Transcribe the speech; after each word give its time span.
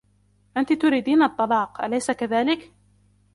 أنتِ 0.57 0.73
تريدين 0.73 1.23
الطلاق, 1.23 1.81
أليس 1.81 2.11
كذلك؟ 2.11 2.69